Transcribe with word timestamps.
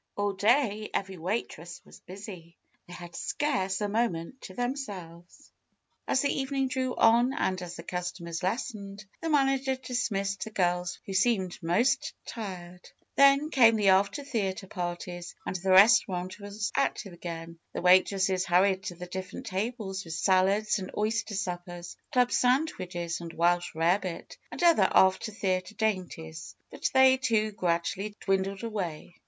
All 0.17 0.33
day 0.33 0.89
every 0.95 1.19
waitress 1.19 1.79
was 1.85 1.99
busy. 1.99 2.57
They 2.87 2.93
had 2.95 3.15
scarce 3.15 3.81
a 3.81 3.87
moment 3.87 4.41
to 4.41 4.55
themselves. 4.55 5.51
As 6.07 6.21
the 6.21 6.29
evening 6.33 6.69
drew 6.69 6.95
on, 6.95 7.33
and 7.33 7.61
as 7.61 7.75
the 7.75 7.83
customers 7.83 8.41
lessened, 8.41 9.05
the 9.21 9.29
manager 9.29 9.75
dismissed 9.75 10.43
the 10.43 10.49
girls 10.49 10.97
who 11.05 11.13
seemed 11.13 11.61
most 11.61 12.15
tired. 12.25 12.89
Then 13.15 13.51
came 13.51 13.75
the 13.75 13.89
after 13.89 14.23
theater 14.23 14.65
parties, 14.65 15.35
and 15.45 15.55
the 15.57 15.69
res 15.69 16.01
taurant 16.03 16.39
was 16.39 16.71
active 16.73 17.13
again. 17.13 17.59
The 17.73 17.83
waitresses 17.83 18.43
hurried 18.45 18.81
to 18.85 18.95
the 18.95 19.05
different 19.05 19.45
tables 19.45 20.03
with 20.03 20.15
salads 20.15 20.79
and 20.79 20.89
oyster 20.97 21.35
suppers, 21.35 21.95
club 22.11 22.31
sandwiches 22.31 23.21
and 23.21 23.31
welsh 23.33 23.75
rarebit, 23.75 24.35
and 24.51 24.63
other 24.63 24.89
after 24.95 25.31
theater 25.31 25.75
dainties. 25.75 26.55
But 26.71 26.89
they, 26.91 27.17
too, 27.17 27.51
gradually 27.51 28.15
dwindled 28.19 28.63
away. 28.63 29.17